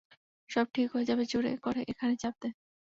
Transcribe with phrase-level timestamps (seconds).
[0.49, 2.49] সব ঠিক হয়ে যাবে জোরে করে এখানে চাপ দে।